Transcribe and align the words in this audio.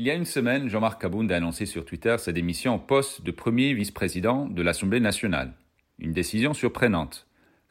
Il 0.00 0.06
y 0.06 0.10
a 0.10 0.14
une 0.14 0.24
semaine, 0.24 0.70
Jean-Marc 0.70 1.02
Kabound 1.02 1.30
a 1.30 1.36
annoncé 1.36 1.66
sur 1.66 1.84
Twitter 1.84 2.16
sa 2.16 2.32
démission 2.32 2.76
au 2.76 2.78
poste 2.78 3.22
de 3.22 3.30
premier 3.30 3.74
vice-président 3.74 4.46
de 4.46 4.62
l'Assemblée 4.62 4.98
nationale. 4.98 5.52
Une 5.98 6.14
décision 6.14 6.54
surprenante. 6.54 7.26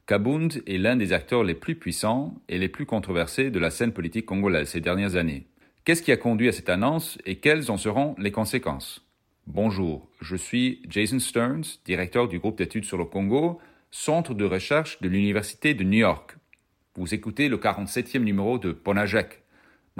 Kabound 0.05 0.61
est 0.67 0.77
l'un 0.77 0.95
des 0.95 1.11
acteurs 1.11 1.43
les 1.43 1.55
plus 1.55 1.73
puissants 1.73 2.35
et 2.47 2.59
les 2.59 2.69
plus 2.69 2.85
controversés 2.85 3.49
de 3.49 3.57
la 3.57 3.71
scène 3.71 3.93
politique 3.93 4.27
congolaise 4.27 4.69
ces 4.69 4.79
dernières 4.79 5.15
années. 5.15 5.47
Qu'est-ce 5.85 6.03
qui 6.03 6.11
a 6.11 6.17
conduit 6.17 6.49
à 6.49 6.51
cette 6.51 6.69
annonce 6.69 7.17
et 7.25 7.37
quelles 7.37 7.71
en 7.71 7.77
seront 7.77 8.13
les 8.19 8.31
conséquences? 8.31 9.03
Bonjour, 9.47 10.07
je 10.21 10.35
suis 10.35 10.83
Jason 10.87 11.17
Stearns, 11.17 11.79
directeur 11.83 12.27
du 12.27 12.37
groupe 12.37 12.59
d'études 12.59 12.85
sur 12.85 12.99
le 12.99 13.05
Congo, 13.05 13.59
centre 13.89 14.35
de 14.35 14.45
recherche 14.45 15.01
de 15.01 15.09
l'Université 15.09 15.73
de 15.73 15.83
New 15.83 15.97
York. 15.97 16.37
Vous 16.93 17.11
écoutez 17.11 17.49
le 17.49 17.57
47e 17.57 18.19
numéro 18.19 18.59
de 18.59 18.71
Ponajek, 18.71 19.41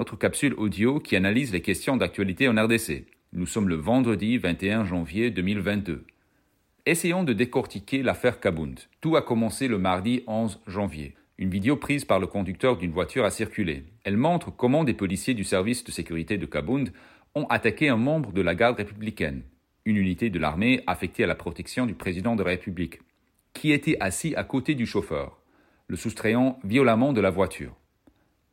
notre 0.00 0.16
capsule 0.16 0.54
audio 0.56 0.98
qui 0.98 1.14
analyse 1.14 1.52
les 1.52 1.60
questions 1.60 1.98
d'actualité 1.98 2.48
en 2.48 2.54
RDC. 2.54 3.04
Nous 3.34 3.44
sommes 3.44 3.68
le 3.68 3.74
vendredi 3.74 4.38
21 4.38 4.86
janvier 4.86 5.30
2022. 5.30 6.06
Essayons 6.86 7.22
de 7.22 7.34
décortiquer 7.34 8.02
l'affaire 8.02 8.40
Kabound. 8.40 8.80
Tout 9.02 9.16
a 9.16 9.20
commencé 9.20 9.68
le 9.68 9.76
mardi 9.76 10.24
11 10.26 10.58
janvier. 10.66 11.16
Une 11.36 11.50
vidéo 11.50 11.76
prise 11.76 12.06
par 12.06 12.18
le 12.18 12.26
conducteur 12.26 12.78
d'une 12.78 12.92
voiture 12.92 13.26
a 13.26 13.30
circulé. 13.30 13.84
Elle 14.04 14.16
montre 14.16 14.50
comment 14.50 14.84
des 14.84 14.94
policiers 14.94 15.34
du 15.34 15.44
service 15.44 15.84
de 15.84 15.92
sécurité 15.92 16.38
de 16.38 16.46
Kabound 16.46 16.94
ont 17.34 17.44
attaqué 17.48 17.90
un 17.90 17.98
membre 17.98 18.32
de 18.32 18.40
la 18.40 18.54
garde 18.54 18.78
républicaine, 18.78 19.42
une 19.84 19.98
unité 19.98 20.30
de 20.30 20.38
l'armée 20.38 20.82
affectée 20.86 21.24
à 21.24 21.26
la 21.26 21.34
protection 21.34 21.84
du 21.84 21.92
président 21.92 22.36
de 22.36 22.42
la 22.42 22.52
République, 22.52 23.00
qui 23.52 23.70
était 23.70 23.98
assis 24.00 24.34
à 24.34 24.44
côté 24.44 24.74
du 24.74 24.86
chauffeur, 24.86 25.42
le 25.88 25.96
soustrayant 25.96 26.58
violemment 26.64 27.12
de 27.12 27.20
la 27.20 27.28
voiture. 27.28 27.76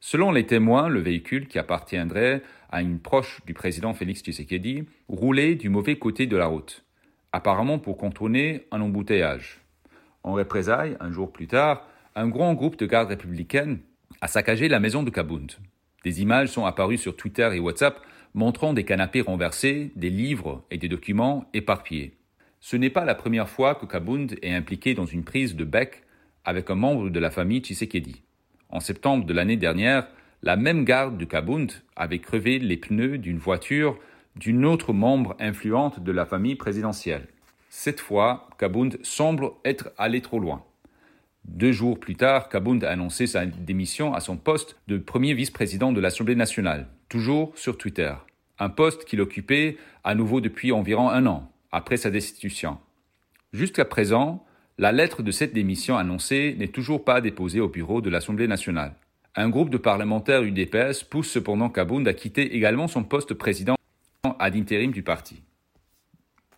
Selon 0.10 0.32
les 0.32 0.46
témoins, 0.46 0.88
le 0.88 1.02
véhicule 1.02 1.50
qui 1.50 1.60
appartiendrait 1.60 2.42
à 2.72 2.82
une 2.82 2.98
proche 2.98 3.42
du 3.46 3.54
président 3.54 3.94
Félix 3.94 4.22
Tshisekedi 4.22 4.86
roulait 5.10 5.56
du 5.56 5.68
mauvais 5.68 5.98
côté 5.98 6.28
de 6.28 6.38
la 6.38 6.46
route, 6.46 6.86
apparemment 7.34 7.78
pour 7.78 7.98
contourner 7.98 8.68
un 8.72 8.80
embouteillage. 8.80 9.60
En 10.24 10.32
représailles, 10.32 10.96
un 11.02 11.12
jour 11.12 11.34
plus 11.34 11.48
tard, 11.48 11.86
un 12.16 12.30
grand 12.30 12.54
groupe 12.54 12.80
de 12.80 12.86
gardes 12.86 13.10
républicaines 13.10 13.80
a 14.22 14.30
saccagé 14.30 14.70
la 14.70 14.80
maison 14.80 15.04
de 15.04 15.10
Kabound. 15.10 15.52
Des 16.06 16.22
images 16.22 16.48
sont 16.48 16.66
apparues 16.66 16.98
sur 16.98 17.18
Twitter 17.18 17.50
et 17.54 17.60
WhatsApp 17.60 18.00
montrant 18.34 18.72
des 18.72 18.86
canapés 18.86 19.20
renversés, 19.20 19.92
des 19.98 20.10
livres 20.10 20.64
et 20.72 20.78
des 20.78 20.88
documents 20.88 21.50
éparpillés. 21.54 22.16
Ce 22.62 22.78
n'est 22.78 22.90
pas 22.90 23.04
la 23.04 23.14
première 23.14 23.50
fois 23.50 23.76
que 23.76 23.86
Kabound 23.86 24.40
est 24.42 24.54
impliqué 24.54 24.94
dans 24.94 25.06
une 25.06 25.26
prise 25.26 25.58
de 25.58 25.66
bec 25.66 26.04
avec 26.46 26.70
un 26.70 26.76
membre 26.76 27.10
de 27.10 27.20
la 27.20 27.30
famille 27.30 27.60
Tshisekedi. 27.60 28.24
En 28.70 28.80
septembre 28.80 29.26
de 29.26 29.34
l'année 29.34 29.58
dernière, 29.58 30.08
la 30.44 30.56
même 30.56 30.84
garde 30.84 31.18
de 31.18 31.26
Kabound 31.26 31.72
avait 31.96 32.20
crevé 32.20 32.60
les 32.60 32.78
pneus 32.78 33.18
d'une 33.18 33.38
voiture 33.38 33.98
d'une 34.36 34.66
autre 34.66 34.94
membre 34.94 35.36
influente 35.40 36.04
de 36.04 36.12
la 36.12 36.26
famille 36.26 36.56
présidentielle. 36.56 37.28
Cette 37.70 38.00
fois, 38.00 38.50
Kabound 38.60 39.00
semble 39.04 39.50
être 39.66 39.90
allé 39.98 40.22
trop 40.22 40.40
loin. 40.40 40.64
Deux 41.46 41.72
jours 41.72 42.00
plus 42.00 42.16
tard, 42.16 42.50
Kabound 42.50 42.84
a 42.84 42.92
annoncé 42.92 43.26
sa 43.26 43.46
démission 43.46 44.14
à 44.14 44.20
son 44.20 44.38
poste 44.38 44.78
de 44.88 44.98
premier 44.98 45.34
vice-président 45.34 45.92
de 45.92 46.02
l'Assemblée 46.02 46.36
nationale, 46.36 46.88
toujours 47.10 47.54
sur 47.56 47.78
Twitter. 47.78 48.14
Un 48.60 48.70
poste 48.70 49.06
qu'il 49.06 49.22
occupait 49.22 49.78
à 50.04 50.14
nouveau 50.14 50.42
depuis 50.42 50.72
environ 50.72 51.10
un 51.10 51.26
an, 51.26 51.52
après 51.72 51.98
sa 51.98 52.12
destitution. 52.12 52.78
Jusqu'à 53.54 53.86
présent, 53.86 54.46
la 54.78 54.92
lettre 54.92 55.24
de 55.24 55.32
cette 55.32 55.54
démission 55.54 55.98
annoncée 55.98 56.56
n'est 56.58 56.68
toujours 56.68 57.04
pas 57.04 57.20
déposée 57.20 57.60
au 57.60 57.68
bureau 57.68 58.02
de 58.02 58.10
l'Assemblée 58.10 58.48
nationale. 58.48 58.94
Un 59.36 59.50
groupe 59.50 59.70
de 59.70 59.78
parlementaires 59.78 60.44
UDPS 60.44 61.04
pousse 61.10 61.30
cependant 61.30 61.70
Kabound 61.70 62.08
à 62.08 62.14
quitter 62.14 62.56
également 62.56 62.88
son 62.88 63.04
poste 63.04 63.30
de 63.30 63.34
président 63.34 63.76
ad 64.40 64.56
intérim 64.56 64.92
du 64.92 65.02
parti. 65.02 65.42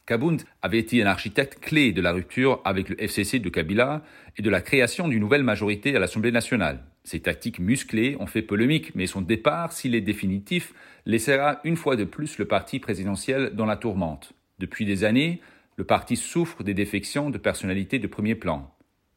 Kabound 0.06 0.42
avait 0.62 0.80
été 0.80 1.02
un 1.02 1.06
architecte 1.06 1.60
clé 1.60 1.94
de 1.94 2.02
la 2.02 2.12
rupture 2.12 2.62
avec 2.66 2.90
le 2.90 3.02
FCC 3.02 3.40
de 3.40 3.50
Kabila 3.50 4.02
et 4.38 4.42
de 4.42 4.50
la 4.50 4.62
création 4.62 5.08
d'une 5.08 5.20
nouvelle 5.20 5.44
majorité 5.44 5.96
à 5.96 6.00
l'Assemblée 6.00 6.32
nationale. 6.32 6.84
Ses 7.04 7.22
tactiques 7.22 7.60
musclées 7.60 8.18
ont 8.20 8.26
fait 8.26 8.42
polémique, 8.42 8.96
mais 8.96 9.08
son 9.08 9.22
départ, 9.22 9.72
s'il 9.72 9.96
est 9.96 10.02
définitif, 10.02 10.74
laissera 11.06 11.60
une 11.64 11.78
fois 11.78 11.96
de 11.96 12.04
plus 12.04 12.38
le 12.38 12.46
parti 12.46 12.80
présidentiel 12.80 13.52
dans 13.54 13.66
la 13.66 13.78
tourmente. 13.78 14.34
Depuis 14.58 14.86
des 14.86 15.04
années, 15.04 15.42
le 15.80 15.86
parti 15.86 16.18
souffre 16.18 16.62
des 16.62 16.74
défections 16.74 17.30
de 17.30 17.38
personnalités 17.38 18.00
de 18.00 18.08
premier 18.08 18.36
plan. 18.36 18.70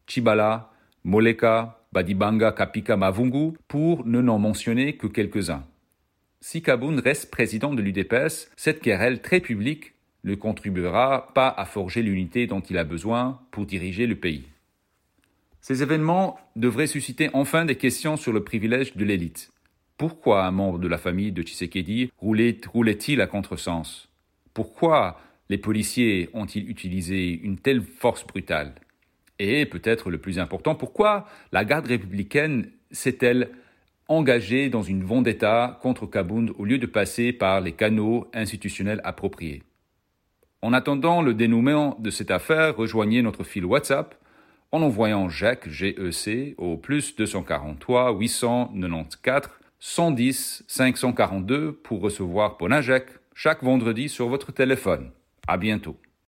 Chibala, 0.06 0.70
Moleka, 1.02 1.84
Badibanga 1.92 2.52
Kapika 2.52 2.96
Mavungu, 2.96 3.58
pour 3.66 4.06
ne 4.06 4.20
n'en 4.20 4.38
mentionner 4.38 4.96
que 4.96 5.08
quelques-uns. 5.08 5.64
Si 6.40 6.62
Kaboun 6.62 7.00
reste 7.00 7.32
président 7.32 7.74
de 7.74 7.82
l'UDPS, 7.82 8.48
cette 8.54 8.80
querelle 8.80 9.22
très 9.22 9.40
publique 9.40 9.94
ne 10.22 10.36
contribuera 10.36 11.32
pas 11.34 11.48
à 11.48 11.64
forger 11.64 12.00
l'unité 12.00 12.46
dont 12.46 12.60
il 12.60 12.78
a 12.78 12.84
besoin 12.84 13.40
pour 13.50 13.66
diriger 13.66 14.06
le 14.06 14.14
pays. 14.14 14.44
Ces 15.60 15.82
événements 15.82 16.38
devraient 16.54 16.86
susciter 16.86 17.28
enfin 17.32 17.64
des 17.64 17.74
questions 17.74 18.16
sur 18.16 18.32
le 18.32 18.44
privilège 18.44 18.96
de 18.96 19.04
l'élite. 19.04 19.50
Pourquoi 19.96 20.46
un 20.46 20.52
membre 20.52 20.78
de 20.78 20.86
la 20.86 20.98
famille 20.98 21.32
de 21.32 21.42
Tshisekedi 21.42 22.12
roulait-il 22.18 23.20
à 23.20 23.26
contresens? 23.26 24.08
Pourquoi 24.54 25.18
les 25.52 25.58
policiers 25.58 26.30
ont-ils 26.32 26.66
utilisé 26.70 27.28
une 27.30 27.58
telle 27.58 27.82
force 27.82 28.26
brutale? 28.26 28.74
Et 29.38 29.66
peut-être 29.66 30.10
le 30.10 30.16
plus 30.16 30.38
important, 30.38 30.74
pourquoi 30.74 31.26
la 31.52 31.66
garde 31.66 31.88
républicaine 31.88 32.70
s'est-elle 32.90 33.50
engagée 34.08 34.70
dans 34.70 34.80
une 34.80 35.04
vendetta 35.04 35.78
contre 35.82 36.06
Kabound 36.06 36.54
au 36.56 36.64
lieu 36.64 36.78
de 36.78 36.86
passer 36.86 37.34
par 37.34 37.60
les 37.60 37.72
canaux 37.72 38.28
institutionnels 38.32 39.02
appropriés? 39.04 39.62
En 40.62 40.72
attendant 40.72 41.20
le 41.20 41.34
dénouement 41.34 41.98
de 42.00 42.08
cette 42.08 42.30
affaire, 42.30 42.74
rejoignez 42.74 43.20
notre 43.20 43.44
fil 43.44 43.66
WhatsApp 43.66 44.14
en 44.70 44.80
envoyant 44.80 45.28
Jacques 45.28 45.68
GEC 45.68 46.54
au 46.56 46.78
plus 46.78 47.14
243 47.14 48.14
894 48.18 49.50
110 49.80 50.64
542 50.66 51.72
pour 51.72 52.00
recevoir 52.00 52.56
Ponajek 52.56 53.04
chaque 53.34 53.62
vendredi 53.62 54.08
sur 54.08 54.30
votre 54.30 54.50
téléphone. 54.50 55.10
À 55.46 55.56
bientôt. 55.56 56.00